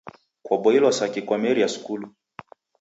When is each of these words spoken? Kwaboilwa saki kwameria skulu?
Kwaboilwa 0.43 0.91
saki 0.91 1.21
kwameria 1.21 1.67
skulu? 1.69 2.07